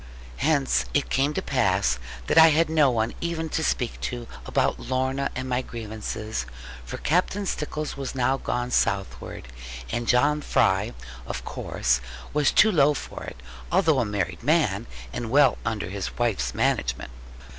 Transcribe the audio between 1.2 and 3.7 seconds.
to pass that I had no one even to